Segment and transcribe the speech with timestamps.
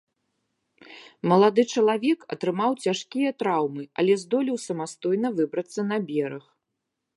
[1.31, 6.45] Малады чалавек атрымаў цяжкія траўмы, але здолеў самастойна выбрацца на бераг.